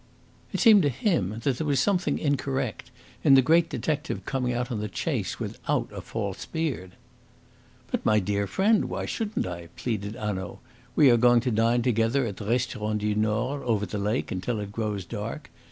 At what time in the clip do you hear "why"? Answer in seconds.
8.85-9.05